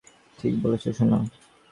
ঠিক 0.39 0.53
বলেছ, 0.63 0.83
সোনা। 0.89 1.17